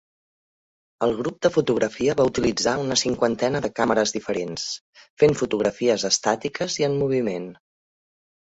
[1.07, 4.65] El grup de fotografia va utilitzar una cinquantena de càmeres diferents,
[5.25, 7.49] fent fotografies estàtiques i en moviment.